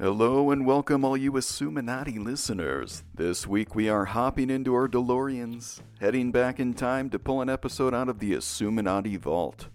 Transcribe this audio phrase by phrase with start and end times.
[0.00, 3.02] Hello and welcome, all you Assuminati listeners.
[3.12, 7.50] This week we are hopping into our DeLoreans, heading back in time to pull an
[7.50, 9.66] episode out of the Assuminati Vault.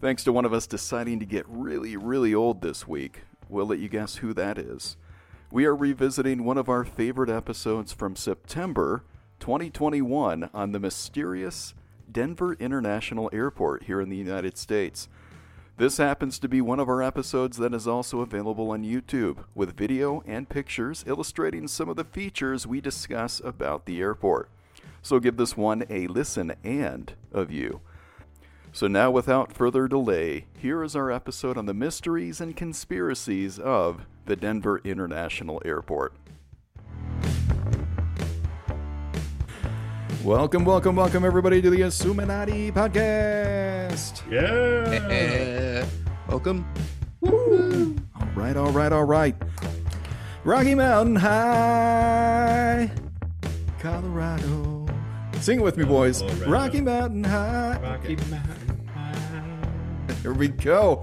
[0.00, 3.78] Thanks to one of us deciding to get really, really old this week, we'll let
[3.78, 4.96] you guess who that is.
[5.50, 9.04] We are revisiting one of our favorite episodes from September
[9.38, 11.74] 2021 on the mysterious
[12.10, 15.08] Denver International Airport here in the United States.
[15.78, 19.76] This happens to be one of our episodes that is also available on YouTube, with
[19.76, 24.50] video and pictures illustrating some of the features we discuss about the airport.
[25.00, 27.80] So give this one a listen and a view.
[28.74, 34.06] So now, without further delay, here is our episode on the mysteries and conspiracies of
[34.26, 36.14] the Denver International Airport.
[40.24, 44.22] Welcome, welcome, welcome, everybody, to the Assuminati Podcast.
[44.30, 45.84] Yeah.
[46.28, 46.64] Welcome.
[47.26, 49.34] All right, all right, all right.
[50.44, 52.88] Rocky Mountain High,
[53.80, 54.86] Colorado.
[55.40, 56.22] Sing it with me, boys.
[56.22, 56.50] Colorado.
[56.52, 57.80] Rocky Mountain High.
[57.82, 60.14] Rocky Mountain High.
[60.22, 61.02] Here we go.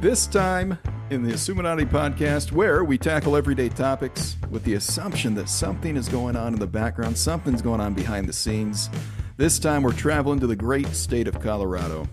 [0.00, 0.78] This time
[1.10, 6.08] in the Assuminati podcast, where we tackle everyday topics with the assumption that something is
[6.08, 8.90] going on in the background, something's going on behind the scenes.
[9.38, 12.06] This time we're traveling to the great state of Colorado.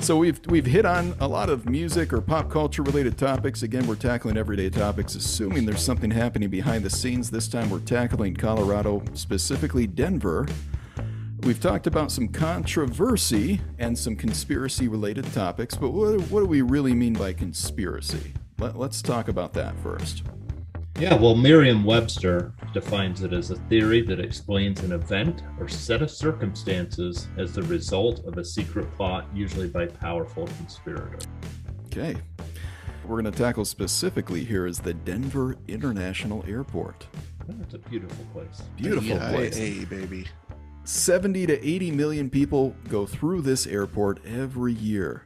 [0.00, 3.62] So we've we've hit on a lot of music or pop culture related topics.
[3.62, 7.30] Again, we're tackling everyday topics, assuming there's something happening behind the scenes.
[7.30, 10.46] This time we're tackling Colorado, specifically Denver.
[11.44, 16.62] We've talked about some controversy and some conspiracy related topics, but what, what do we
[16.62, 18.32] really mean by conspiracy?
[18.58, 20.22] Let, let's talk about that first.
[20.98, 26.00] Yeah, well, Merriam Webster defines it as a theory that explains an event or set
[26.00, 31.18] of circumstances as the result of a secret plot, usually by powerful conspirator.
[31.88, 32.14] Okay.
[33.02, 37.06] What we're going to tackle specifically here is the Denver International Airport.
[37.46, 38.62] That's a beautiful place.
[38.76, 39.58] Beautiful place.
[39.58, 40.26] Hey, baby.
[40.84, 45.24] 70 to 80 million people go through this airport every year.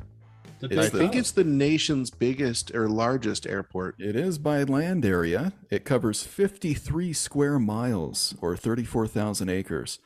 [0.60, 3.96] It's a It's I think it's the nation's biggest or largest airport.
[3.98, 5.52] It is by land area.
[5.70, 9.98] It covers 53 square miles or 34,000 acres.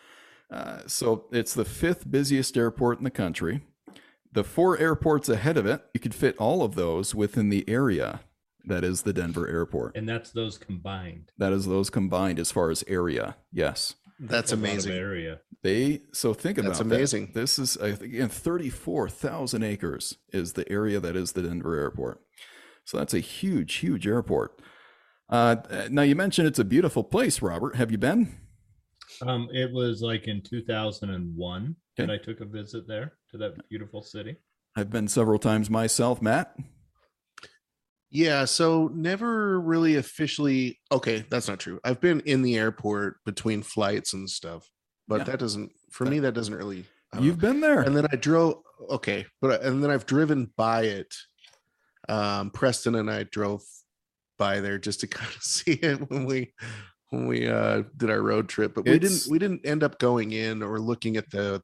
[0.50, 3.62] Uh, so it's the fifth busiest airport in the country.
[4.32, 8.20] The four airports ahead of it, you could fit all of those within the area
[8.64, 9.96] that is the Denver airport.
[9.96, 11.32] and that's those combined.
[11.36, 13.36] That is those combined as far as area.
[13.52, 13.96] Yes.
[14.20, 14.92] That's A amazing.
[14.92, 15.40] area.
[15.62, 16.84] They so think about That's that.
[16.86, 17.32] amazing.
[17.34, 22.20] This is I think again 34,000 acres is the area that is the Denver airport.
[22.84, 24.60] So that's a huge huge airport.
[25.28, 25.56] Uh,
[25.90, 27.76] now you mentioned it's a beautiful place, Robert.
[27.76, 28.38] Have you been?
[29.26, 34.02] Um, it was like in 2001 that I took a visit there to that beautiful
[34.02, 34.36] city.
[34.76, 36.54] I've been several times myself, Matt.
[38.14, 40.78] Yeah, so never really officially.
[40.92, 41.80] Okay, that's not true.
[41.82, 44.68] I've been in the airport between flights and stuff,
[45.08, 45.24] but Yeah.
[45.24, 46.84] that doesn't, for me, that doesn't really.
[47.18, 47.48] You've know.
[47.50, 47.80] been there.
[47.80, 48.56] and then I drove.
[48.90, 51.14] Okay, but and then I've driven by it.
[52.08, 53.62] Um, Preston and I drove
[54.38, 56.52] by there just to kind of see it when we
[57.10, 60.32] when we uh did our road trip, but we didn't we didn't end up going
[60.32, 61.62] in or looking at the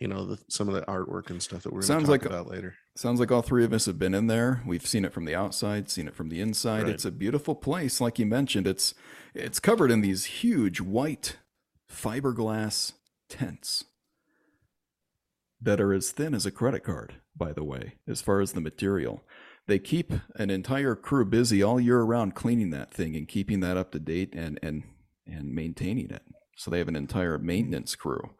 [0.00, 2.74] you know the, some of the artwork and stuff that we're Sounds like- about later.
[2.96, 4.62] Sounds like all three of us have been in there.
[4.64, 6.84] We've seen it from the outside, seen it from the inside.
[6.84, 6.92] Right.
[6.92, 8.68] It's a beautiful place, like you mentioned.
[8.68, 8.94] It's
[9.34, 11.38] it's covered in these huge white
[11.90, 12.92] fiberglass
[13.28, 13.84] tents
[15.60, 18.60] that are as thin as a credit card, by the way, as far as the
[18.60, 19.24] material.
[19.66, 23.76] They keep an entire crew busy all year around cleaning that thing and keeping that
[23.76, 24.84] up to date and and
[25.26, 26.22] and maintaining it.
[26.56, 28.30] So they have an entire maintenance crew.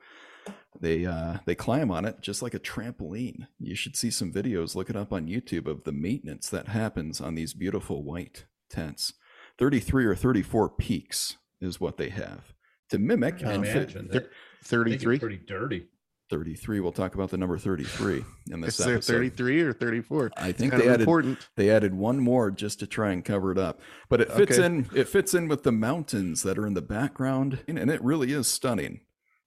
[0.80, 3.46] They uh, they climb on it just like a trampoline.
[3.58, 4.74] You should see some videos.
[4.74, 9.12] Look it up on YouTube of the maintenance that happens on these beautiful white tents.
[9.58, 12.52] Thirty-three or thirty-four peaks is what they have
[12.90, 14.08] to mimic I and imagine.
[14.10, 14.26] They- they
[14.64, 15.18] Thirty-three.
[15.18, 15.86] Pretty dirty.
[16.30, 16.80] 33.
[16.80, 19.12] We'll talk about the number 33 in this Is there episode.
[19.12, 20.32] thirty-three or thirty-four?
[20.38, 21.48] I think they added important.
[21.54, 23.80] they added one more just to try and cover it up.
[24.08, 24.64] But it fits Okay.
[24.66, 28.02] in it fits in with the mountains that are in the background and and it
[28.02, 29.00] really is stunning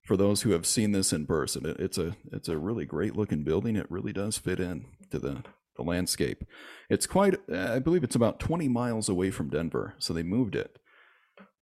[0.07, 1.65] for those who have seen this in person.
[1.65, 3.75] It, it's a it's a really great looking building.
[3.75, 5.43] It really does fit in to the
[5.75, 6.43] the landscape.
[6.89, 10.55] It's quite uh, I believe it's about 20 miles away from Denver, so they moved
[10.55, 10.79] it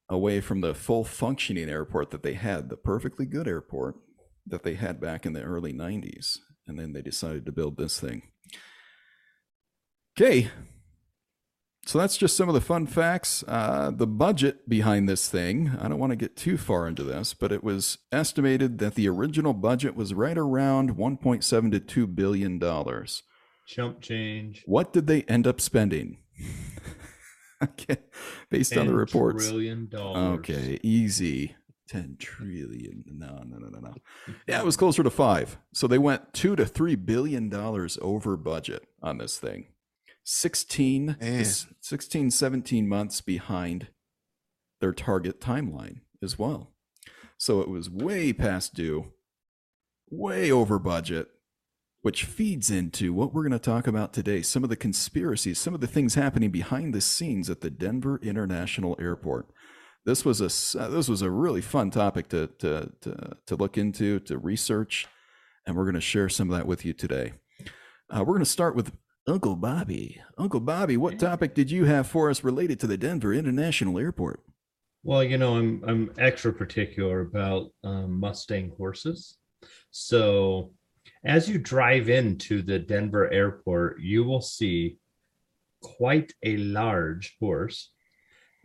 [0.07, 3.95] away from the full functioning airport that they had, the perfectly good airport
[4.45, 6.37] that they had back in the early 90s.
[6.67, 8.21] And then they decided to build this thing.
[10.15, 10.51] Okay.
[11.87, 13.43] So that's just some of the fun facts.
[13.47, 17.35] Uh, the budget behind this thing, I don't want to get too far into this,
[17.35, 22.57] but it was estimated that the original budget was right around 1.7 to 2 billion
[22.57, 23.21] dollars.
[23.67, 24.63] Chump change.
[24.65, 26.17] What did they end up spending?
[28.49, 29.47] Based on the reports.
[29.47, 30.39] Trillion dollars.
[30.39, 31.55] Okay, easy.
[31.87, 33.03] 10 trillion.
[33.07, 33.93] No, no, no, no, no.
[34.47, 35.59] Yeah, it was closer to five.
[35.71, 39.67] So they went two to three billion dollars over budget on this thing.
[40.25, 41.45] 16, Man.
[41.81, 43.87] 16, 17 months behind
[44.81, 46.73] their target timeline as well.
[47.37, 49.13] So it was way past due,
[50.09, 51.29] way over budget,
[52.01, 55.75] which feeds into what we're going to talk about today some of the conspiracies, some
[55.75, 59.47] of the things happening behind the scenes at the Denver International Airport.
[60.05, 63.77] This was a uh, this was a really fun topic to to to, to look
[63.77, 65.07] into, to research,
[65.65, 67.33] and we're going to share some of that with you today.
[68.09, 68.91] Uh, we're going to start with
[69.27, 70.21] Uncle Bobby.
[70.37, 74.41] Uncle Bobby, what topic did you have for us related to the Denver International Airport?
[75.03, 79.37] Well, you know, I'm I'm extra particular about um, Mustang horses.
[79.89, 80.73] So,
[81.23, 84.97] as you drive into the Denver airport, you will see
[85.81, 87.91] quite a large horse.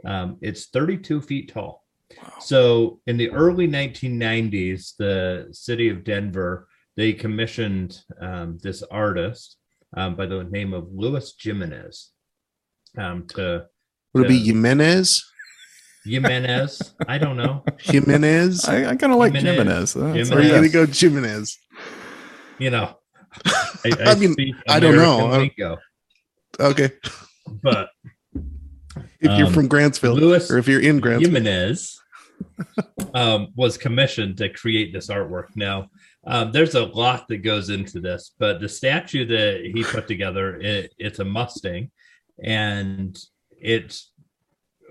[0.05, 1.85] Um, it's 32 feet tall.
[2.41, 9.57] So, in the early 1990s, the city of Denver they commissioned um, this artist
[9.97, 12.11] um, by the name of Luis Jimenez
[12.99, 13.67] um, to
[14.15, 15.25] Would it be Jimenez?
[16.05, 16.95] Jimenez.
[17.09, 17.63] I don't know.
[17.81, 18.65] Jimenez?
[18.67, 19.93] I, I kind of like Jimenez.
[19.95, 20.29] Jimenez.
[20.29, 21.59] That's- are you gonna go Jimenez?
[22.59, 22.97] you know,
[24.05, 25.27] I mean, I don't know.
[25.27, 25.79] American I- lingo,
[26.61, 26.91] Okay.
[27.63, 27.89] but
[29.21, 31.21] If you're Um, from Grantsville Louis or if you're in Grantsville.
[31.27, 31.99] Jimenez
[33.15, 35.49] um, was commissioned to create this artwork.
[35.57, 35.89] Now,
[36.27, 40.61] um, there's a lot that goes into this, but the statue that he put together,
[40.61, 41.91] it, it's a Mustang,
[42.43, 43.19] and
[43.51, 44.13] it's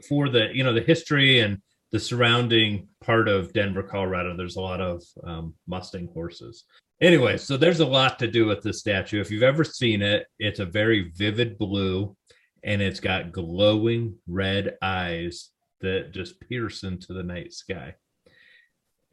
[0.07, 1.61] for the you know the history and
[1.91, 4.35] the surrounding part of Denver, Colorado.
[4.35, 6.65] There's a lot of um, Mustang horses.
[7.01, 9.21] Anyway, so there's a lot to do with this statue.
[9.21, 12.15] If you've ever seen it, it's a very vivid blue
[12.63, 15.49] and it's got glowing red eyes
[15.81, 17.95] that just pierce into the night sky.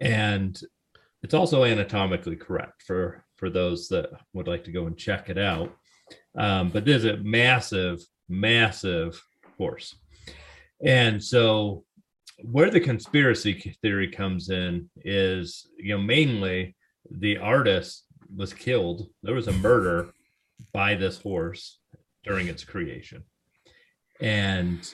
[0.01, 0.61] And
[1.27, 5.37] it's also anatomically correct for for those that would like to go and check it
[5.37, 5.77] out.
[6.39, 9.21] Um, but there's a massive, massive
[9.59, 9.97] horse.
[10.85, 11.85] And so
[12.45, 16.77] where the conspiracy theory comes in is, you know, mainly
[17.11, 18.05] the artist
[18.37, 19.09] was killed.
[19.25, 20.13] There was a murder
[20.73, 21.81] by this horse
[22.23, 23.25] during its creation.
[24.21, 24.89] And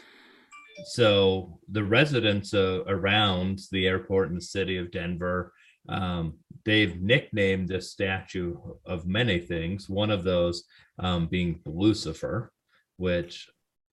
[0.87, 5.53] so the residents uh, around the airport in the city of Denver,
[5.89, 6.35] um,
[6.65, 8.57] they've nicknamed this statue
[8.87, 9.89] of many things.
[9.89, 10.65] One of those
[10.99, 12.53] um, being Lucifer,
[12.97, 13.49] which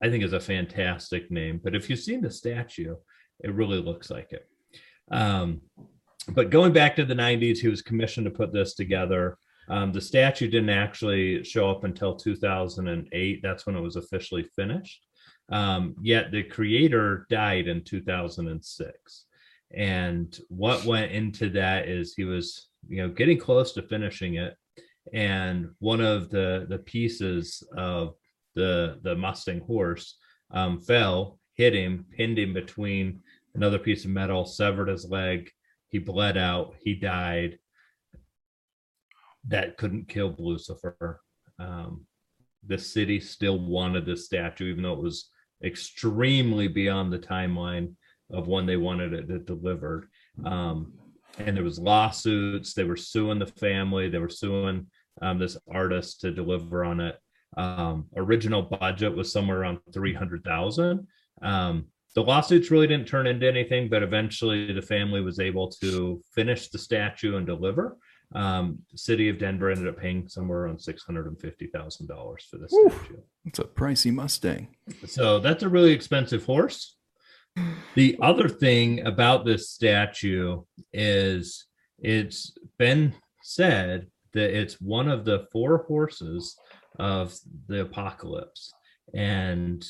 [0.03, 1.61] I think is a fantastic name.
[1.63, 2.97] But if you've seen the statue,
[3.43, 4.49] it really looks like it.
[5.11, 5.61] Um,
[6.29, 9.37] but going back to the 90s, he was commissioned to put this together.
[9.69, 13.41] Um, the statue didn't actually show up until 2008.
[13.43, 15.07] That's when it was officially finished.
[15.51, 19.25] Um, yet the creator died in 2006.
[19.73, 24.55] And what went into that is he was, you know, getting close to finishing it.
[25.13, 28.15] And one of the the pieces of
[28.55, 30.17] the the Mustang horse
[30.51, 33.21] um, fell, hit him, pinned him between
[33.55, 35.51] another piece of metal, severed his leg.
[35.89, 36.75] He bled out.
[36.83, 37.59] He died.
[39.49, 41.21] That couldn't kill Lucifer.
[41.59, 42.07] Um,
[42.67, 45.31] the city still wanted this statue, even though it was
[45.63, 47.95] extremely beyond the timeline
[48.31, 50.09] of when they wanted it delivered.
[50.45, 50.93] Um,
[51.39, 52.75] and there was lawsuits.
[52.75, 54.09] They were suing the family.
[54.09, 54.87] They were suing
[55.21, 57.19] um, this artist to deliver on it.
[57.57, 61.07] Um, original budget was somewhere around three hundred thousand.
[61.43, 66.23] Um, the lawsuits really didn't turn into anything, but eventually the family was able to
[66.35, 67.97] finish the statue and deliver.
[68.35, 72.09] Um, the city of Denver ended up paying somewhere around six hundred and fifty thousand
[72.09, 72.91] dollars for this Woo.
[72.91, 73.21] statue.
[73.45, 74.69] It's a pricey Mustang.
[75.07, 76.97] So that's a really expensive horse.
[77.95, 81.67] The other thing about this statue is
[81.99, 86.57] it's been said that it's one of the four horses
[86.99, 87.37] of
[87.69, 88.73] the apocalypse.
[89.15, 89.85] And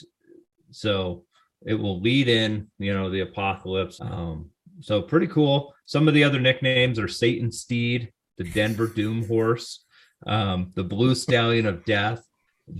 [0.71, 1.25] so
[1.66, 4.00] it will lead in, you know, the apocalypse.
[4.00, 5.75] Um, so pretty cool.
[5.87, 9.85] Some of the other nicknames are Satan Steed, the Denver Doom Horse,
[10.26, 12.26] um, the Blue Stallion of Death,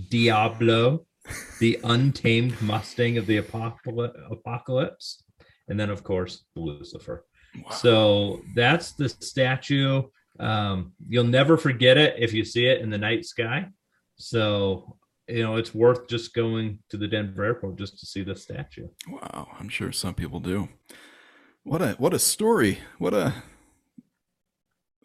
[0.09, 1.05] Diablo,
[1.59, 5.23] the untamed Mustang of the apocalypse, apocalypse
[5.67, 7.25] and then of course Lucifer.
[7.71, 10.03] So that's the statue.
[10.39, 13.67] Um, you'll never forget it if you see it in the night sky.
[14.17, 18.35] So you know it's worth just going to the Denver airport just to see the
[18.35, 18.87] statue.
[19.09, 20.69] Wow, I'm sure some people do.
[21.63, 22.79] What a what a story.
[22.97, 23.33] What a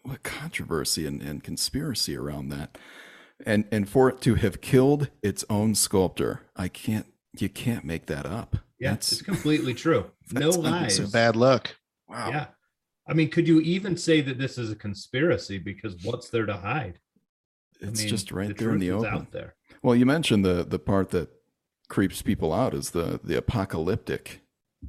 [0.02, 2.76] what controversy and, and conspiracy around that.
[3.46, 7.06] And and for it to have killed its own sculptor, I can't
[7.38, 8.56] You can't make that up.
[8.78, 10.10] Yeah, That's- it's completely true.
[10.32, 10.98] no lies.
[11.12, 11.76] Bad luck.
[12.08, 12.30] wow.
[12.30, 12.46] Yeah.
[13.06, 15.58] I mean, could you even say that this is a conspiracy?
[15.58, 16.98] Because what's there to hide?
[17.82, 19.12] I It's mean, just right there in the open.
[19.12, 19.54] Out there.
[19.82, 21.28] Well, you mentioned the the part that
[21.88, 24.40] creeps people out is the the apocalyptic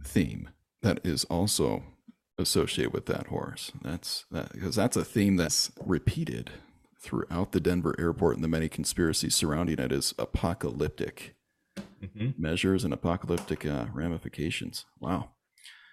[0.05, 0.49] theme
[0.81, 1.83] that is also
[2.37, 3.71] associated with that horse.
[3.81, 6.51] That's that because that's a theme that's repeated
[7.01, 11.35] throughout the Denver airport and the many conspiracies surrounding it is apocalyptic
[12.13, 14.85] hmm measures and apocalyptic uh, ramifications.
[14.99, 15.31] Wow.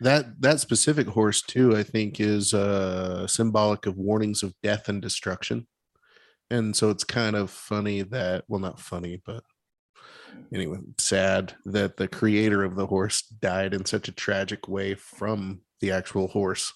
[0.00, 5.03] That that specific horse too, I think, is uh, symbolic of warnings of death and
[5.03, 5.67] destruction.
[6.50, 9.45] And so it's kind of funny that, well, not funny, but
[10.55, 15.61] anyway, sad that the creator of the horse died in such a tragic way from
[15.81, 16.73] the actual horse.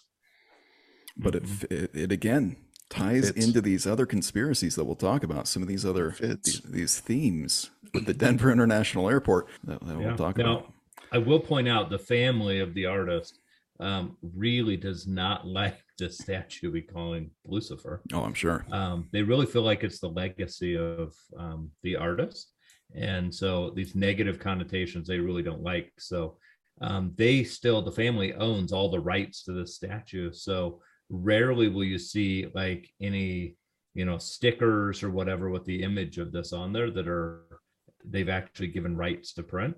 [1.17, 2.57] But it, it it again
[2.93, 3.47] ties Fits.
[3.47, 5.49] into these other conspiracies that we'll talk about.
[5.49, 10.07] Some of these other these, these themes with the Denver International Airport that, that Yeah.
[10.09, 10.73] we'll talk Now, about.
[11.11, 13.39] I will point out the family of the artist
[13.81, 18.03] um, really does not like the statue we call him Lucifer.
[18.13, 18.65] Oh, I'm sure.
[18.71, 22.53] Um, they really feel like it's the legacy of um, the artist.
[22.95, 25.93] And so these negative connotations they really don't like.
[25.99, 26.37] So
[26.81, 30.33] um, they still, the family owns all the rights to the statue.
[30.33, 30.81] So
[31.13, 33.57] rarely will you see like any,
[33.95, 37.61] you know, stickers or whatever with the image of this on there that are,
[38.05, 39.77] they've actually given rights to print.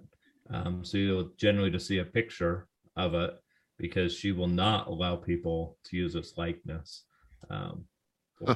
[0.50, 3.34] Um, so you'll generally just see a picture of it
[3.78, 7.04] because she will not allow people to use this likeness.
[7.50, 7.84] Um,
[8.44, 8.54] Huh.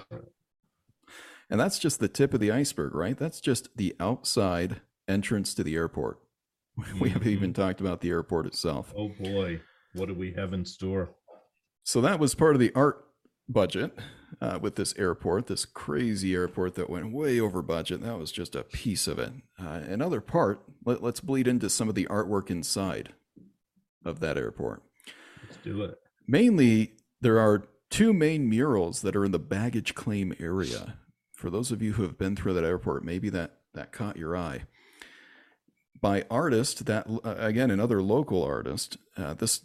[1.51, 3.17] And that's just the tip of the iceberg, right?
[3.17, 6.21] That's just the outside entrance to the airport.
[7.01, 8.93] We haven't even talked about the airport itself.
[8.97, 9.61] Oh boy,
[9.95, 11.11] what do we have in store?
[11.89, 13.03] So that was part of the art
[13.49, 13.99] budget
[14.43, 18.03] uh, with this airport, this crazy airport that went way over budget.
[18.03, 19.33] That was just a piece of it.
[19.59, 23.15] Uh, another part, let, let's bleed into some of the artwork inside
[24.05, 24.83] of that airport.
[25.43, 25.99] Let's do it.
[26.27, 26.93] Mainly,
[27.23, 30.99] there are two main murals that are in the baggage claim area.
[31.33, 34.37] For those of you who have been through that airport, maybe that, that caught your
[34.37, 34.65] eye.
[36.03, 38.99] By artist, that uh, again, another local artist.
[39.17, 39.63] Uh, this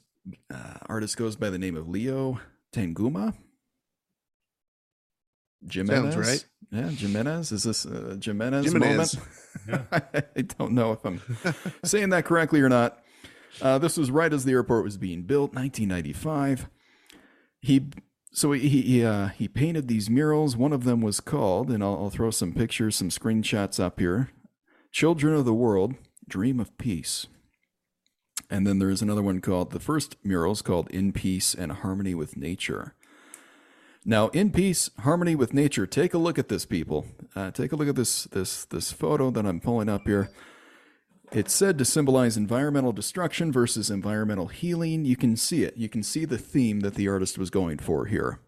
[0.53, 2.39] uh, artist goes by the name of Leo
[2.73, 3.33] Tanguma.
[5.69, 6.45] Jimenez, right.
[6.71, 7.51] Yeah, Jimenez.
[7.51, 9.17] Is this uh, Jimenez, Jimenez.
[9.67, 9.87] moment?
[10.35, 11.21] I don't know if I'm
[11.83, 12.99] saying that correctly or not.
[13.61, 16.67] Uh, this was right as the airport was being built, 1995.
[17.61, 17.85] He
[18.33, 20.57] so he he, uh, he painted these murals.
[20.57, 24.31] One of them was called, and I'll, I'll throw some pictures, some screenshots up here.
[24.91, 25.93] Children of the World,
[26.27, 27.27] Dream of Peace.
[28.53, 32.37] And then there's another one called the first murals called In Peace and Harmony with
[32.37, 32.93] Nature.
[34.05, 35.87] Now, in peace, harmony with nature.
[35.87, 37.07] Take a look at this, people.
[37.35, 40.29] Uh, take a look at this this this photo that I'm pulling up here.
[41.31, 45.03] It's said to symbolize environmental destruction versus environmental healing.
[45.03, 45.75] You can see it.
[45.75, 48.39] You can see the theme that the artist was going for here.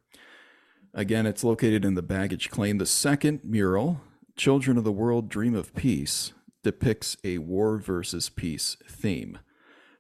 [0.94, 2.78] Again, it's located in the baggage claim.
[2.78, 4.02] The second mural,
[4.38, 6.32] Children of the World Dream of Peace,
[6.62, 9.40] depicts a war versus peace theme.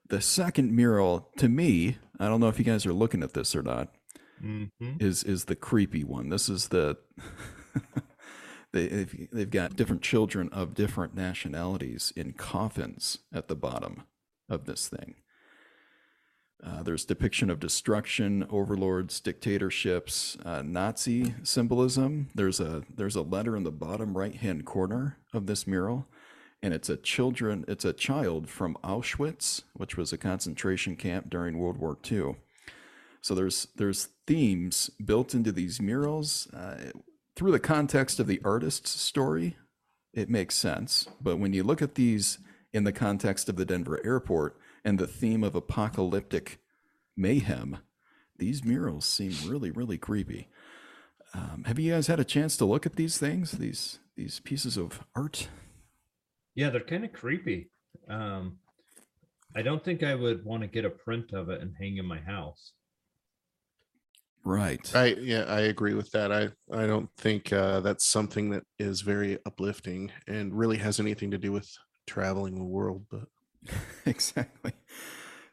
[0.08, 3.56] The second mural, to me, I don't know if you guys are looking at this
[3.56, 3.90] or not,
[4.40, 4.66] hmm
[5.00, 6.30] is is the creepy one.
[6.30, 6.98] This is the
[8.74, 14.04] they they've, they've got different children of different nationalities in coffins at the bottom
[14.50, 15.16] of this thing.
[16.64, 22.30] Uh, there's depiction of destruction, overlords, dictatorships, uh, Nazi symbolism.
[22.34, 26.08] There's a there's a letter in the bottom right hand corner of this mural,
[26.66, 31.60] and it's a children it's a child from Auschwitz, which was a concentration camp during
[31.60, 32.38] World War II.
[33.22, 36.90] So there's there's themes built into these murals uh,
[37.36, 39.58] through the context of the artist's story.
[40.12, 42.40] It makes sense, but when you look at these
[42.74, 46.58] in the context of the Denver airport and the theme of apocalyptic
[47.16, 47.78] mayhem,
[48.40, 50.48] these murals seem really really creepy.
[51.32, 53.52] Um, have you guys had a chance to look at these things?
[53.52, 55.48] These these pieces of art?
[56.56, 57.70] Yeah, they're kind of creepy.
[58.10, 58.58] Um,
[59.56, 62.06] I don't think I would want to get a print of it and hang in
[62.06, 62.74] my house.
[64.44, 64.94] Right.
[64.96, 66.32] I yeah, I agree with that.
[66.32, 71.32] I I don't think uh, that's something that is very uplifting and really has anything
[71.32, 71.68] to do with
[72.06, 73.06] traveling the world.
[73.10, 73.28] But
[74.06, 74.74] exactly.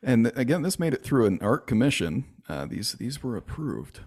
[0.03, 2.25] And again, this made it through an art commission.
[2.49, 4.01] Uh, these these were approved.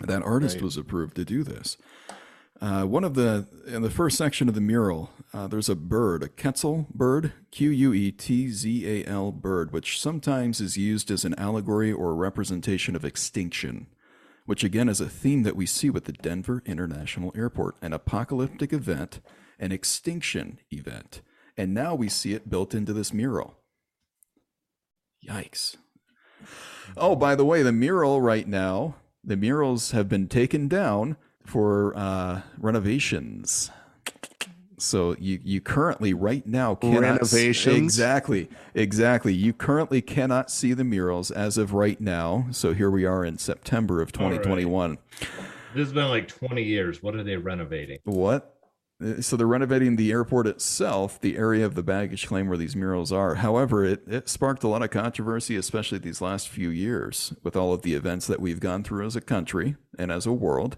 [0.00, 0.62] That artist Right.
[0.62, 1.76] was approved to do this.
[2.60, 6.22] Uh, one of the in the first section of the mural, uh, there's a bird,
[6.22, 11.10] a quetzal bird, Q U E T Z A L bird, which sometimes is used
[11.10, 13.86] as an allegory or a representation of extinction,
[14.44, 18.74] which again is a theme that we see with the Denver International Airport, an apocalyptic
[18.74, 19.20] event,
[19.58, 21.22] an extinction event,
[21.56, 23.56] And now we see it built into this mural.
[25.26, 25.76] Yikes.
[26.96, 31.96] Oh, by the way, the mural right now, the murals have been taken down for
[31.96, 33.70] uh, renovations.
[34.78, 37.76] So you you currently right now cannot Renovations?
[37.76, 42.46] exactly exactly you currently cannot see the murals as of right now.
[42.50, 44.42] So here we are in September of All right.
[44.42, 44.96] 2021.
[45.74, 47.02] This has been like 20 years.
[47.02, 47.98] What are they renovating?
[48.04, 48.56] What?
[49.04, 52.74] Uh, So they're renovating the airport itself, the area of the baggage claim where these
[52.74, 53.36] murals are.
[53.36, 57.72] However, it, it sparked a lot of controversy, especially these last few years, with all
[57.74, 60.76] of the events that we've gone through as a country and as a world.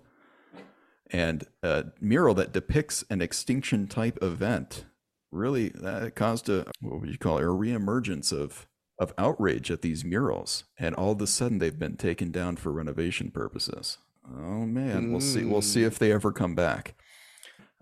[1.12, 4.86] And a mural that depicts an extinction type event
[5.30, 8.66] really that caused a what would you call it, a reemergence of
[8.98, 10.64] of outrage at these murals.
[10.78, 13.98] And all of a sudden they've been taken down for renovation purposes.
[14.30, 15.44] Oh man, we'll see.
[15.44, 16.94] We'll see if they ever come back.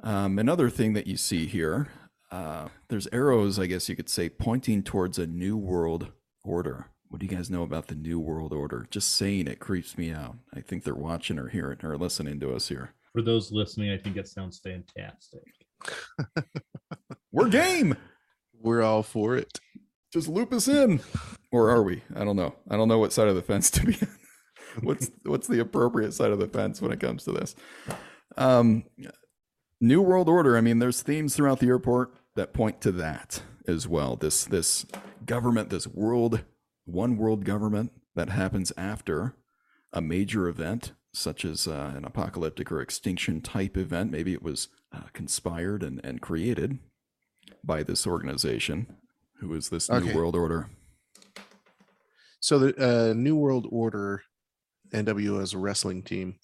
[0.03, 1.89] Um, another thing that you see here,
[2.31, 6.09] uh, there's arrows, I guess you could say, pointing towards a new world
[6.43, 6.87] order.
[7.09, 8.87] What do you guys know about the new world order?
[8.91, 10.37] Just saying it creeps me out.
[10.55, 12.95] I think they're watching or hearing or listening to us here.
[13.13, 15.43] For those listening, I think it sounds fantastic.
[17.33, 17.97] We're game.
[18.61, 19.59] We're all for it.
[20.13, 21.01] Just loop us in,
[21.53, 22.03] or are we?
[22.15, 22.55] I don't know.
[22.69, 23.97] I don't know what side of the fence to be.
[24.03, 24.09] on.
[24.83, 27.55] what's what's the appropriate side of the fence when it comes to this?
[28.37, 28.85] Um,
[29.81, 30.57] New World Order.
[30.57, 34.17] I mean, there's themes throughout the airport that point to that as well.
[34.17, 34.87] This this
[35.25, 36.45] government, this world,
[36.85, 39.35] one world government that happens after
[39.93, 44.11] a major event, such as uh, an apocalyptic or extinction type event.
[44.11, 46.79] Maybe it was uh, conspired and, and created
[47.65, 48.87] by this organization,
[49.39, 50.71] who is this New World Order.
[52.41, 54.23] So the uh, New World Order
[54.93, 56.37] NWO is a wrestling team.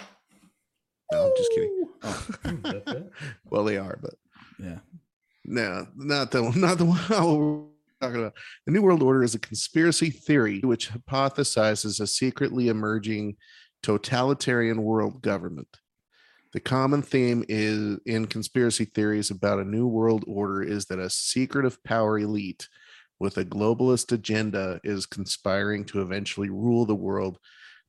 [1.12, 1.88] No, I'm just kidding.
[2.02, 3.02] Oh,
[3.50, 4.14] Well, they are, but
[4.58, 4.78] yeah.
[5.44, 7.62] no, not the not the one we're
[8.00, 8.34] talking about.
[8.66, 13.36] The New World Order is a conspiracy theory which hypothesizes a secretly emerging
[13.82, 15.68] totalitarian world government.
[16.52, 21.10] The common theme is in conspiracy theories about a new world order is that a
[21.10, 22.68] secretive power elite
[23.18, 27.38] with a globalist agenda is conspiring to eventually rule the world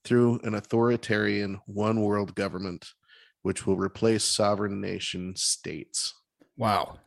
[0.04, 2.94] through an authoritarian one world government
[3.42, 6.14] which will replace sovereign nation states.
[6.58, 6.98] Wow.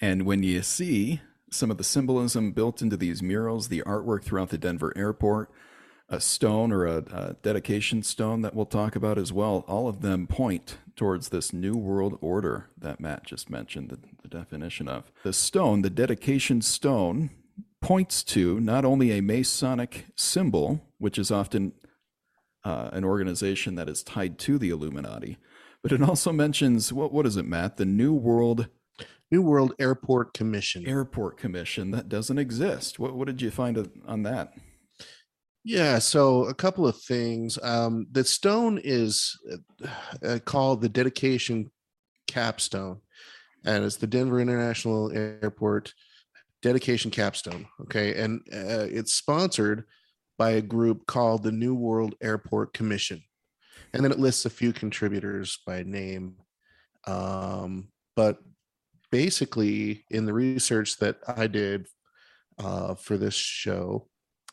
[0.00, 1.20] And when you see
[1.52, 5.52] some of the symbolism built into these murals, the artwork throughout the Denver airport,
[6.14, 10.00] a stone or a, a dedication stone that we'll talk about as well, all of
[10.00, 15.10] them point towards this new world order that Matt just mentioned, the, the definition of.
[15.24, 17.30] The stone, the dedication stone,
[17.80, 21.72] points to not only a Masonic symbol, which is often
[22.64, 25.36] uh, an organization that is tied to the Illuminati,
[25.82, 27.76] but it also mentions what what is it, Matt?
[27.76, 28.68] The New World
[29.30, 30.86] New World Airport Commission.
[30.86, 32.98] Airport Commission that doesn't exist.
[32.98, 34.54] What what did you find on that?
[35.64, 37.58] Yeah, so a couple of things.
[37.62, 39.38] Um, the stone is
[40.22, 41.70] uh, called the dedication
[42.26, 43.00] capstone,
[43.64, 45.94] and it's the Denver International Airport
[46.60, 47.66] dedication capstone.
[47.82, 49.84] Okay, and uh, it's sponsored
[50.36, 53.22] by a group called the New World Airport Commission,
[53.94, 56.36] and then it lists a few contributors by name.
[57.06, 58.36] Um, but
[59.10, 61.86] basically, in the research that I did
[62.58, 64.08] uh, for this show,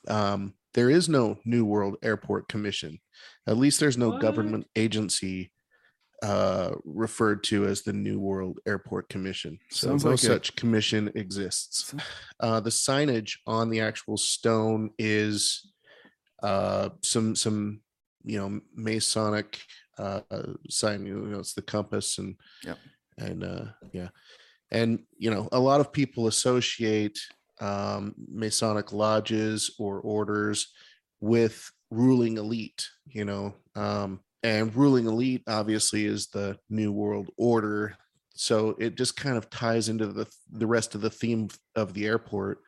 [0.08, 3.00] um, there is no New World Airport Commission.
[3.48, 4.22] At least there's no What?
[4.22, 5.52] government agency
[6.24, 9.58] uh, referred to as the New World Airport Commission.
[9.72, 11.94] So Sounds no like such commission exists.
[12.40, 15.72] Uh, the signage on the actual stone is
[16.44, 17.82] uh, some some
[18.24, 19.60] you know Masonic
[19.98, 20.22] uh,
[20.70, 21.06] sign.
[21.06, 22.78] You know, it's the compass and Yep.
[23.18, 24.10] and uh, yeah,
[24.72, 27.18] and you know a lot of people associate
[27.62, 30.74] um, Masonic lodges or orders
[31.20, 32.88] with ruling elite.
[33.08, 37.96] You know, um, and ruling elite obviously is the New World Order.
[38.34, 42.06] So it just kind of ties into the the rest of the theme of the
[42.08, 42.60] airport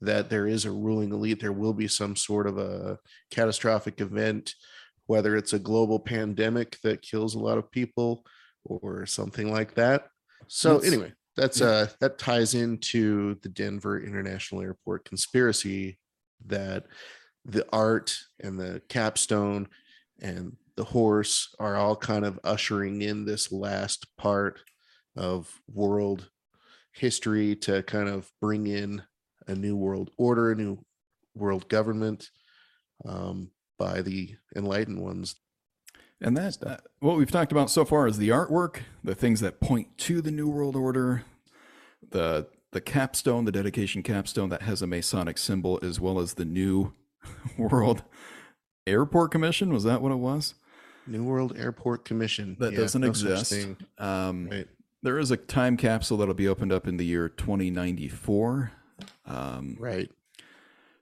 [0.00, 1.40] that there is a ruling elite.
[1.40, 2.98] There will be some sort of a
[3.30, 4.54] catastrophic event,
[5.06, 8.24] whether it's a global pandemic that kills a lot of people
[8.64, 10.08] or something like that.
[10.48, 11.66] So That's- anyway, that's yeah.
[11.66, 15.98] uh that ties into the Denver International Airport conspiracy
[16.46, 16.84] that
[17.44, 19.68] the art and the capstone
[20.20, 24.60] and the horse are all kind of ushering in this last part
[25.16, 26.30] of world
[26.92, 29.02] history to kind of bring in
[29.48, 30.78] a new world order, a new
[31.34, 32.30] world government
[33.06, 35.34] um, by the enlightened ones.
[36.22, 36.82] And that's that.
[37.00, 40.30] What we've talked about so far is the artwork, the things that point to the
[40.30, 41.24] New World Order,
[42.10, 46.44] the the capstone, the dedication capstone that has a Masonic symbol, as well as the
[46.44, 46.92] New
[47.58, 48.02] World
[48.86, 49.72] Airport Commission.
[49.72, 50.54] Was that what it was?
[51.06, 52.56] New World Airport Commission.
[52.60, 53.54] That Yeah, doesn't no exist.
[53.98, 54.68] Um, Right.
[55.02, 58.70] There is a time capsule that'll be opened up in the year 2094.
[59.26, 60.08] Um, Right.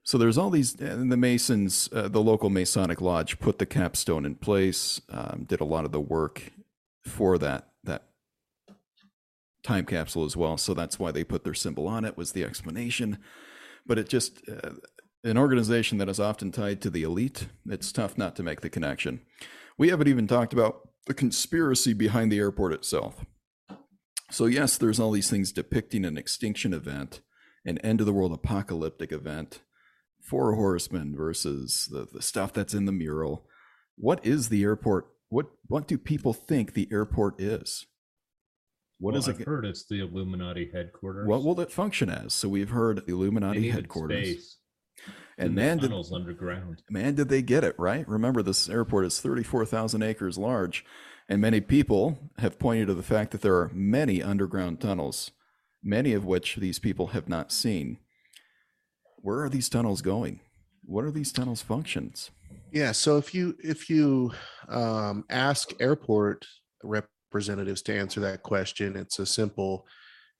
[0.02, 4.24] So there's all these, and the Masons, uh, the local Masonic lodge, put the capstone
[4.24, 6.52] in place, um, did a lot of the work
[7.04, 8.06] for that that
[9.62, 10.56] time capsule as well.
[10.56, 12.16] So that's why they put their symbol on it.
[12.16, 13.18] Was the explanation,
[13.86, 14.70] but it just uh,
[15.22, 17.48] an organization that is often tied to the elite.
[17.68, 19.20] It's tough not to make the connection.
[19.76, 23.24] We haven't even talked about the conspiracy behind the airport itself.
[24.30, 27.20] So yes, there's all these things depicting an extinction event,
[27.64, 29.60] an end of the world apocalyptic event
[30.30, 33.44] four horsemen versus the, the stuff that's in the mural.
[33.96, 35.08] What is the airport?
[35.28, 37.86] What what do people think the airport is?
[38.98, 39.46] What Well, is I've it?
[39.46, 41.26] heard it's the Illuminati headquarters.
[41.26, 42.32] What will it function as?
[42.32, 44.56] So we've heard Illuminati headquarters, space
[45.38, 46.82] and man, did, underground.
[46.90, 48.06] man, did they get it right?
[48.08, 50.84] Remember, this airport is thirty-four thousand acres large,
[51.28, 55.30] and many people have pointed to the fact that there are many underground tunnels,
[55.82, 57.98] many of which these people have not seen.
[59.22, 60.40] Where are these tunnels going?
[60.84, 62.30] What are these tunnels' functions?
[62.72, 62.92] Yeah.
[62.92, 64.32] So if you if you
[64.68, 66.46] um, ask airport
[66.82, 69.86] representatives to answer that question, it's a simple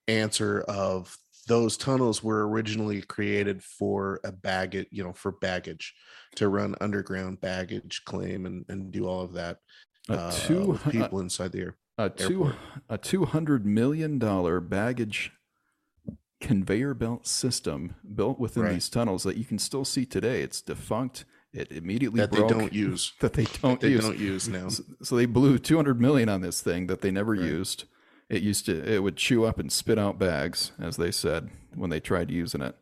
[0.08, 1.16] answer of
[1.46, 5.94] those tunnels were originally created for a baggage, you know, for baggage
[6.36, 9.58] to run underground baggage claim and, and do all of that.
[10.08, 11.76] Uh, two- with people inside the air.
[11.98, 12.56] a two airport.
[12.88, 15.32] a two hundred million dollar baggage
[16.40, 18.72] conveyor belt system built within Right.
[18.74, 20.42] these tunnels that you can still see today.
[20.42, 21.24] It's defunct.
[21.52, 23.12] It immediately that they don't use.
[23.20, 24.04] that they don't They use.
[24.04, 24.66] don't use now.
[24.66, 27.42] S- So they blew two hundred million on this thing that they never Right.
[27.42, 27.84] used.
[28.28, 31.90] It used to it would chew up and spit out bags, as they said when
[31.90, 32.76] they tried using it.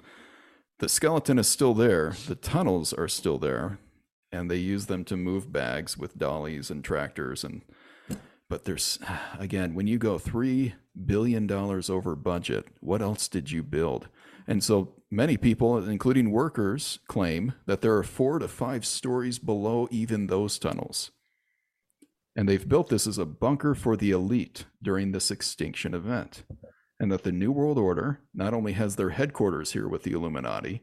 [0.79, 2.15] The skeleton is still there.
[2.27, 3.79] The tunnels are still there,
[4.31, 7.63] and they use them to move bags with dollies and tractors and.
[8.49, 8.99] But there's
[9.39, 10.75] again when you go three
[11.07, 14.09] billion dollars over budget, what else did you build?
[14.47, 19.89] And so many people, including workers, claim that there are four to five stories below
[19.91, 21.11] even those tunnels.
[22.35, 26.45] And they've built this as a bunker for the elite during this extinction event.
[27.01, 30.83] And that the New World Order not only has their headquarters here with the Illuminati,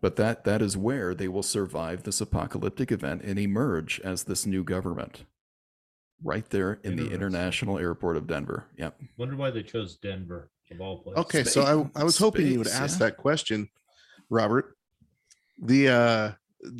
[0.00, 4.46] but that that is where they will survive this apocalyptic event and emerge as this
[4.46, 5.24] new government.
[6.24, 8.64] Right there in the International Airport of Denver.
[8.78, 8.98] Yep.
[9.18, 11.20] Wonder why they chose Denver of all places.
[11.24, 13.06] Okay, so I, I was hoping you would ask yeah.
[13.06, 13.68] that question,
[14.30, 14.76] Robert.
[15.60, 16.32] The uh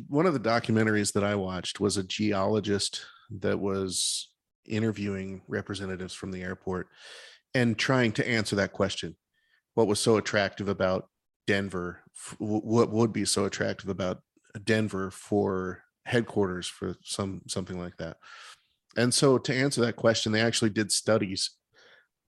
[0.07, 4.29] one of the documentaries that I watched was a geologist that was
[4.65, 6.87] interviewing representatives from the airport
[7.53, 9.15] and trying to answer that question.
[9.75, 11.07] What was so attractive about
[11.45, 12.01] Denver?
[12.39, 14.21] What would be so attractive about
[14.63, 18.17] Denver for headquarters for some something like that?
[18.95, 21.51] And so to answer that question, they actually did studies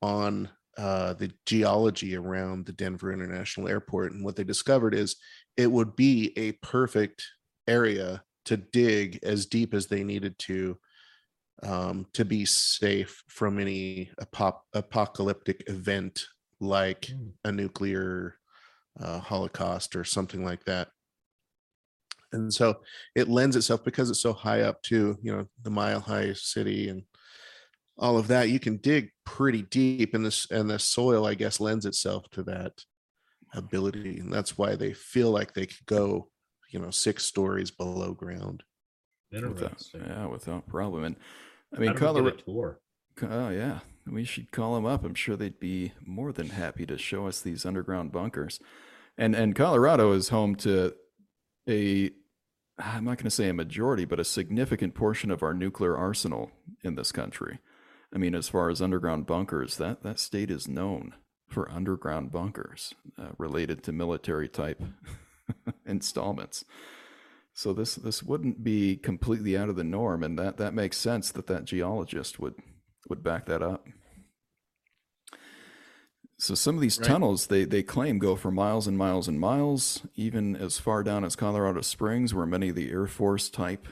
[0.02, 4.12] on uh, the geology around the Denver International Airport.
[4.12, 5.16] And what they discovered is
[5.56, 7.24] it would be a perfect
[7.66, 10.78] area to dig as deep as they needed to
[11.62, 16.24] um, to be safe from any apop- apocalyptic event
[16.60, 17.30] like Hmm.
[17.44, 18.36] a nuclear
[19.00, 20.88] uh, holocaust or something like that.
[22.32, 22.80] And so
[23.14, 26.88] it lends itself because it's so high up to, you know, the mile high city
[26.88, 27.02] and
[27.96, 31.58] all of that you can dig pretty deep in this and the soil i guess
[31.58, 32.70] lends itself to that
[33.54, 36.28] ability and that's why they feel like they could go
[36.70, 38.62] you know six stories below ground
[39.30, 41.04] Without, yeah, without problem.
[41.04, 41.16] And
[41.74, 42.36] I mean, do Colorado.
[42.36, 42.80] tour.
[43.22, 45.04] Oh yeah, we should call them up.
[45.04, 48.58] I'm sure they'd be more than happy to show us these underground bunkers.
[49.18, 50.94] And and Colorado is home to
[51.68, 52.10] a
[52.78, 56.52] I'm not going to say a majority, but a significant portion of our nuclear arsenal
[56.82, 57.58] in this country.
[58.14, 61.14] I mean, as far as underground bunkers, that that state is known
[61.48, 64.82] for underground bunkers uh, related to military type
[65.86, 66.64] installments.
[67.52, 71.32] So this this wouldn't be completely out of the norm, and that that makes sense
[71.32, 72.54] that that geologist would
[73.08, 73.88] would back that up.
[76.40, 77.06] So some of these Right.
[77.08, 81.24] tunnels they they claim go for miles and miles and miles, even as far down
[81.24, 83.88] as Colorado Springs, where many of the Air Force type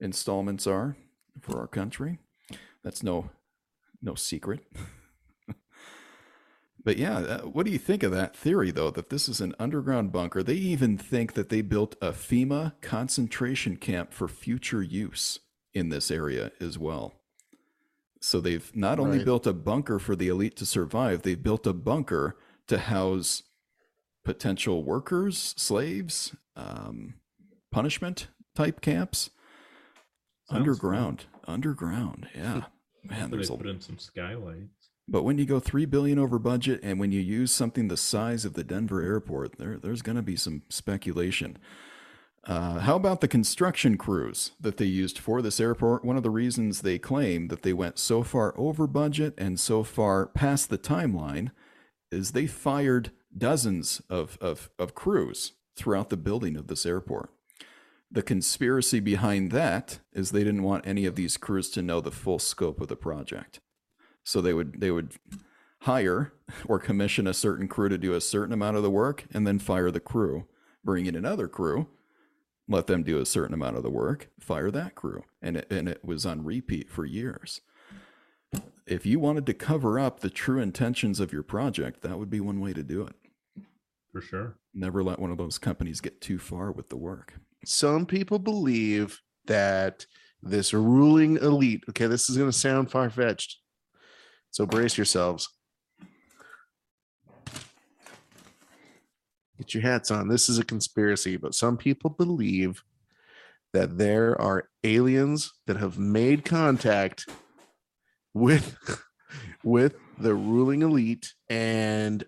[0.00, 0.96] installments are
[1.40, 2.18] for our country.
[2.82, 3.30] That's no
[4.02, 4.60] no secret.
[6.82, 9.54] But yeah, uh, what do you think of that theory, though, that this is an
[9.58, 10.42] underground bunker?
[10.42, 15.40] They even think that they built a FEMA concentration camp for future use
[15.74, 17.19] in this area as well.
[18.20, 19.24] So they've not only Right.
[19.24, 23.42] built a bunker for the elite to survive, they've built a bunker to house
[24.24, 27.14] potential workers, slaves, um,
[27.72, 29.30] punishment type camps.
[30.48, 32.28] Sounds underground, underground.
[32.34, 32.64] Yeah,
[33.04, 33.20] man.
[33.22, 34.90] So they There's a put in some skylights.
[35.08, 38.44] but when you go three billion over budget, and when you use something the size
[38.44, 41.56] of the Denver airport, there there's going to be some speculation.
[42.44, 46.04] Uh, how about the construction crews that they used for this airport?
[46.04, 49.82] One of the reasons they claim that they went so far over budget and so
[49.82, 51.50] far past the timeline
[52.10, 57.30] is they fired dozens of, of, of crews throughout the building of this airport.
[58.10, 62.10] The conspiracy behind that is they didn't want any of these crews to know the
[62.10, 63.60] full scope of the project.
[64.24, 65.12] So they would they would
[65.82, 66.32] hire
[66.66, 69.58] or commission a certain crew to do a certain amount of the work and then
[69.58, 70.46] fire the crew,
[70.84, 71.86] bring in another crew,
[72.70, 75.24] let them do a certain amount of the work, fire that crew.
[75.42, 77.60] And it, and it was on repeat for years.
[78.86, 82.40] If you wanted to cover up the true intentions of your project, that would be
[82.40, 83.14] one way to do it.
[84.12, 84.56] For sure.
[84.72, 87.34] Never let one of those companies get too far with the work.
[87.64, 90.06] Some people believe that
[90.42, 93.58] this ruling elite, okay, this is going to sound far fetched.
[94.50, 95.48] So brace yourselves.
[99.60, 100.26] Get your hats on.
[100.28, 102.82] This is a conspiracy, but some people believe
[103.74, 107.28] that there are aliens that have made contact
[108.32, 108.74] with
[109.62, 112.24] with the ruling elite and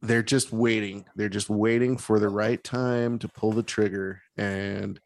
[0.00, 1.04] they're just waiting.
[1.14, 4.98] They're just waiting for the right time to pull the trigger and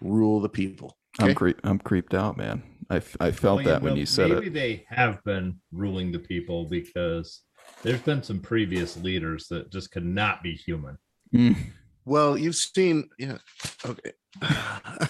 [0.00, 0.96] rule the people.
[1.18, 1.34] I'm Okay?
[1.34, 2.62] creep, I'm creeped out, man.
[2.90, 4.40] I, f- I felt Well, that when know, you said maybe it.
[4.52, 7.42] Maybe they have been ruling the people because
[7.82, 10.96] there's been some previous leaders that just could not be human.
[11.34, 11.56] Mm.
[12.04, 13.38] Well, you've seen, yeah,
[13.84, 14.12] okay.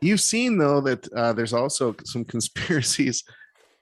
[0.00, 3.24] you've seen though that uh, there's also some conspiracies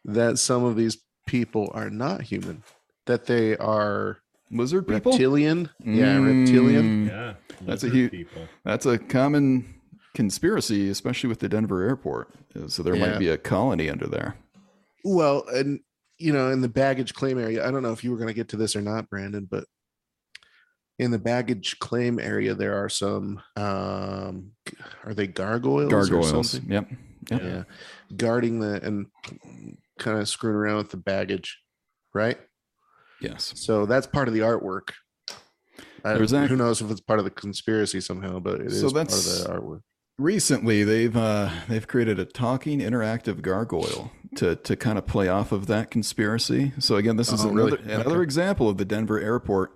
[0.05, 2.63] that some of these people are not human,
[3.07, 4.19] that they are
[4.51, 5.13] Lizard people?
[5.13, 5.71] reptilian.
[5.83, 7.07] Yeah, reptilian.
[7.07, 7.09] Mm.
[7.09, 8.47] Yeah, That's a huge- people.
[8.65, 9.81] That's a common
[10.15, 12.31] conspiracy, especially with the Denver airport.
[12.69, 13.07] So there Yeah.
[13.13, 14.37] might be a colony under there.
[15.05, 15.81] Well, and
[16.19, 18.35] you know, in the baggage claim area, I don't know if you were going to
[18.35, 19.65] get to this or not, Brandon, but
[20.99, 23.41] in the baggage claim area, there are some.
[23.57, 24.53] um
[25.05, 25.91] Are they gargoyles?
[25.91, 26.55] Gargoyles.
[26.61, 26.91] Yep.
[27.31, 27.43] Yep.
[27.43, 27.63] yeah
[28.19, 29.07] guarding the and
[29.99, 31.59] kind of screwing around with the baggage
[32.13, 32.39] right
[33.19, 33.55] Yes.
[33.57, 34.91] so that's part of the artwork
[36.05, 38.91] I, act- who knows if it's part of the conspiracy somehow but it is So
[38.93, 39.81] part of the artwork
[40.19, 45.51] Recently, they've uh, they've created a talking interactive gargoyle to to kind of play off
[45.51, 46.73] of that conspiracy.
[46.79, 47.79] So again, this is Oh, really?
[47.79, 49.75] another another example of the Denver airport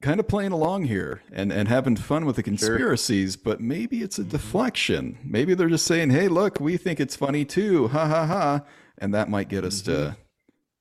[0.00, 3.36] kind of playing along here and and having fun with the conspiracies.
[3.36, 4.30] But maybe it's a Mm-hmm.
[4.30, 5.18] deflection.
[5.24, 8.60] Maybe they're just saying, "Hey, look, we think it's funny too." Ha ha ha,
[8.98, 9.92] and that might get us Mm-hmm.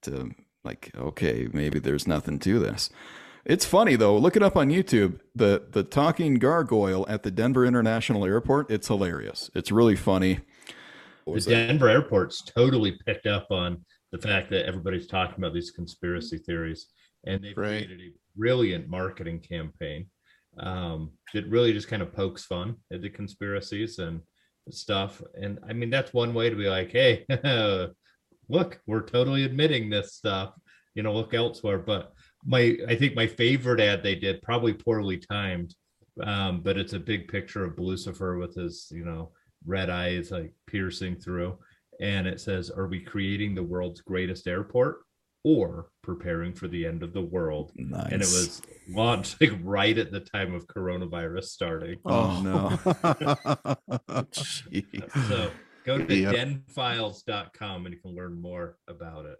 [0.03, 0.31] to to
[0.63, 2.89] like, okay, maybe there's nothing to this.
[3.45, 4.17] It's funny though.
[4.17, 5.19] Look it up on YouTube.
[5.35, 8.69] The the talking gargoyle at the Denver International Airport.
[8.69, 9.49] It's hilarious.
[9.55, 10.41] It's really funny.
[11.25, 11.67] The was that?
[11.67, 16.87] Denver airport's totally picked up on the fact that everybody's talking about these conspiracy theories,
[17.25, 17.85] and they've Right.
[17.85, 20.07] created a brilliant marketing campaign
[20.59, 24.21] um, that really just kind of pokes fun at the conspiracies and
[24.69, 25.21] stuff.
[25.35, 27.25] And I mean, that's one way to be like, hey,
[28.49, 30.53] look, we're totally admitting this stuff.
[30.95, 31.79] You know, look elsewhere.
[31.79, 32.13] But
[32.45, 35.75] my, I think my favorite ad they did, probably poorly timed,
[36.23, 39.31] um, but it's a big picture of Lucifer with his, you know,
[39.65, 41.57] red eyes like piercing through
[41.99, 44.99] and it says are we creating the world's greatest airport
[45.43, 48.11] or preparing for the end of the world Nice.
[48.11, 53.75] and it was launched like right at the time of coronavirus starting Oh, no
[54.31, 55.51] so
[55.85, 56.35] go to Yep.
[56.35, 59.37] denfiles.com and you can learn more about it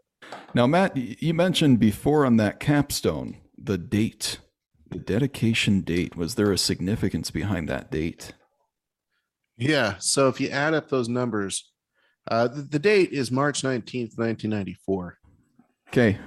[0.54, 4.38] Now, Matt, you mentioned before on that capstone the date,
[4.92, 6.16] the dedication date.
[6.16, 8.34] Was there a significance behind that date?
[9.58, 11.72] yeah so if you add up those numbers
[12.30, 15.18] uh the, the date is march 19th 1994
[15.90, 16.18] Okay,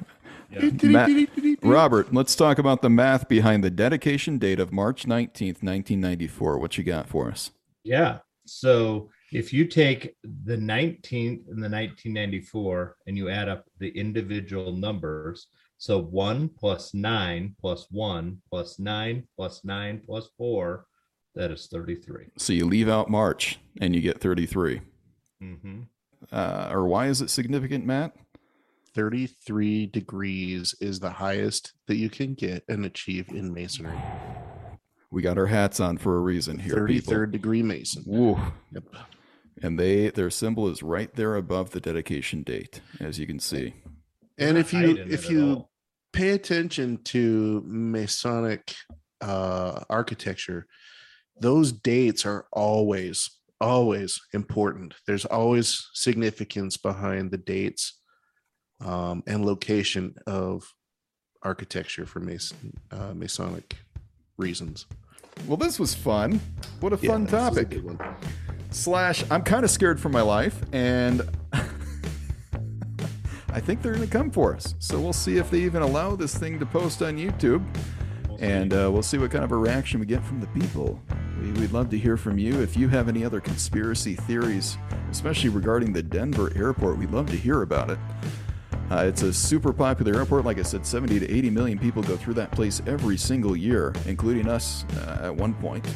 [0.50, 1.26] yeah.
[1.62, 6.58] Robert, let's talk about the math behind the dedication date of March 19th, 1994.
[6.58, 7.50] What you got for us?
[7.84, 8.18] Yeah.
[8.46, 14.72] So if you take the 19th and the 1994 and you add up the individual
[14.72, 15.46] numbers,
[15.78, 20.86] so one plus nine plus one plus nine plus nine plus four,
[21.36, 22.26] that is 33.
[22.38, 24.80] So you leave out March and you get 33.
[25.42, 25.80] Mm-hmm.
[26.32, 28.14] Uh, or why is it significant, Matt?
[28.94, 33.98] 33 degrees is the highest that you can get and achieve in masonry
[35.10, 37.12] We got our hats on for a reason here, people.
[37.12, 38.38] 33rd degree mason Woo.
[38.72, 38.84] yep
[39.62, 43.74] And they their symbol is right there above the dedication date, as you can see.
[44.38, 45.66] and if you if you
[46.12, 48.74] pay attention to Masonic
[49.20, 50.66] uh, architecture.
[51.40, 54.94] Those dates are always, always important.
[55.06, 57.99] There's always significance behind the dates
[58.80, 60.74] um, and location of
[61.42, 63.76] architecture for Mason, uh, Masonic
[64.36, 64.86] reasons.
[65.46, 66.40] Well, this was fun.
[66.80, 67.78] What a Yeah, fun is a topic.
[68.70, 71.22] Slash, I'm kind of scared for my life, and
[73.52, 74.74] I think they're going to come for us.
[74.78, 77.64] So we'll see if they even allow this thing to post on YouTube,
[78.38, 81.00] and uh, we'll see what kind of a reaction we get from the people.
[81.40, 82.60] We, we'd love to hear from you.
[82.60, 84.78] If you have any other conspiracy theories,
[85.10, 87.98] especially regarding the Denver airport, we'd love to hear about it.
[88.90, 90.44] Uh, it's a super popular airport.
[90.44, 93.94] Like I said, 70 to 80 million people go through that place every single year,
[94.06, 95.86] including us uh, at one point.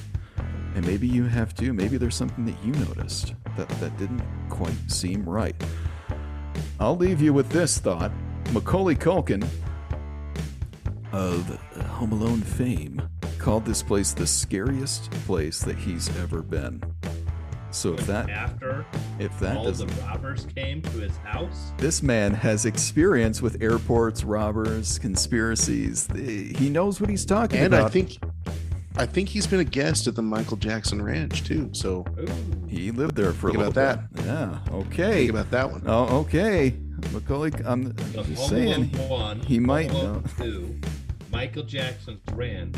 [0.77, 1.73] And maybe you have too.
[1.73, 5.57] Maybe there's something that you noticed that, that didn't quite seem right.
[6.79, 8.13] I'll leave you with this thought.
[8.53, 9.45] Macaulay Culkin
[11.13, 11.49] of
[11.87, 13.03] Home Alone fame
[13.39, 16.81] called this place the scariest place that he's ever been.
[17.75, 18.87] So if that after
[19.19, 23.61] if that all doesn't the robbers came to his house, this man has experience with
[23.61, 26.09] airports, robbers, conspiracies.
[26.15, 27.79] He knows what he's talking And about.
[27.79, 28.19] And I think,
[28.97, 31.69] I think he's been a guest at the Michael Jackson Ranch too.
[31.73, 32.27] So ooh,
[32.69, 34.25] he lived there for Think a little about bit.
[34.25, 34.59] Yeah.
[34.71, 35.13] Okay.
[35.13, 35.83] think about that one.
[35.87, 36.75] Oh, okay.
[37.13, 38.87] Macaulay, I'm the just saying.
[39.09, 40.23] One, he might know.
[40.39, 40.79] two,
[41.31, 42.77] Michael Jackson's ranch,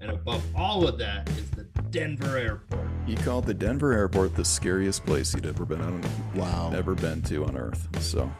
[0.00, 2.86] and above all of that is the Denver airport.
[3.06, 6.02] He called the Denver airport the scariest place he'd ever been on.
[6.34, 6.72] Wow.
[6.74, 7.86] Ever been to on Earth.
[8.00, 8.30] So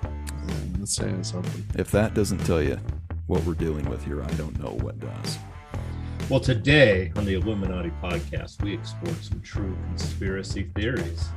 [0.79, 1.64] That's saying something.
[1.79, 2.79] if that doesn't tell you
[3.29, 5.38] what we're dealing with here, I don't know what does.
[6.29, 11.29] Well, today on the Assuminati podcast, we explored some true conspiracy theories.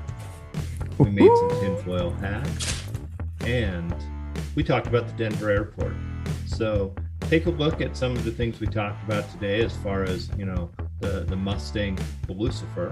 [0.97, 2.83] We made some tinfoil hats,
[3.41, 3.93] and
[4.55, 5.93] we talked about the Denver airport.
[6.47, 10.03] So take a look at some of the things we talked about today, as far
[10.03, 12.89] as you know, the the Mustang, the Lucifer,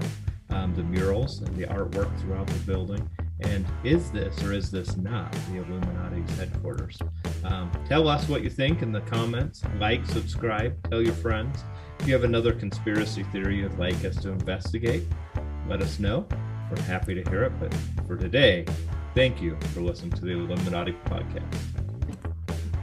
[0.50, 3.08] um, the murals, and the artwork throughout the building.
[3.40, 6.98] And is this or is this not the Illuminati's headquarters?
[7.44, 9.62] Um, tell us what you think in the comments.
[9.78, 11.62] Like, subscribe, tell your friends.
[12.00, 15.04] If you have another conspiracy theory you'd like us to investigate,
[15.68, 16.26] let us know.
[16.70, 17.52] We're happy to hear it.
[17.60, 17.74] But
[18.06, 18.64] for today,
[19.14, 21.56] thank you for listening to the Assuminati podcast.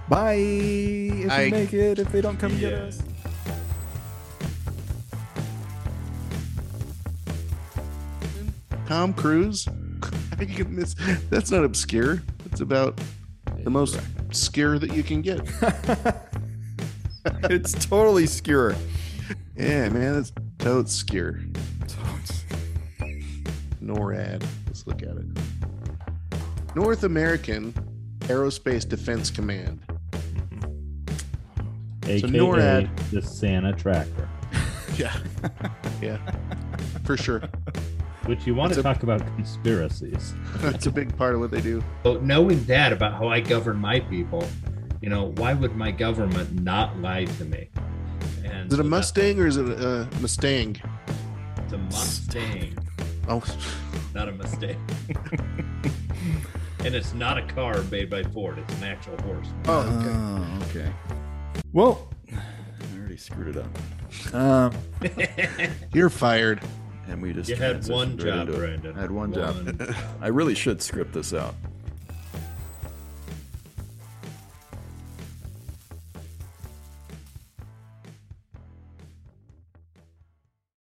[0.07, 0.33] Bye.
[0.35, 3.01] If I- we make it, if they don't come get us.
[8.87, 9.65] Tom Cruise.
[9.65, 10.95] How you can miss?
[11.29, 12.21] That's not obscure.
[12.45, 12.99] It's about
[13.63, 13.99] the most
[14.31, 15.39] scare that you can get.
[17.49, 18.75] it's totally skewer.
[19.57, 21.39] Yeah, man, it's totes obscure.
[22.25, 23.19] scare.
[23.81, 24.45] NORAD.
[24.67, 25.25] Let's look at it.
[26.75, 27.73] North American
[28.21, 29.79] Aerospace Defense Command.
[32.03, 34.29] AKA NORAD- the Santa Tracker.
[34.97, 35.13] Yeah,
[36.01, 36.19] yeah,
[37.03, 37.41] for sure.
[38.25, 40.33] Which you want It's to a- talk about conspiracies.
[40.57, 41.83] That's a big part of what they do.
[42.03, 44.43] So knowing that about how I govern my people,
[45.01, 47.69] you know, why would my government not lie to me?
[48.43, 50.77] And Is it a Mustang or is it a Mustang?
[51.59, 52.77] It's a Mustang,
[53.27, 53.43] Oh,
[54.13, 54.77] not a Mustang.
[56.79, 58.57] and it's not a car made by Ford.
[58.59, 59.47] It's an actual horse.
[59.67, 60.09] oh, okay.
[60.11, 60.91] Oh, okay.
[61.73, 64.33] Well, I already screwed it up.
[64.33, 64.73] Um,
[65.93, 66.61] You're fired.
[67.07, 68.47] And we just You had one job.
[68.47, 68.97] Brandon.
[68.97, 69.81] I had one, job.
[70.21, 71.55] I really should script this out.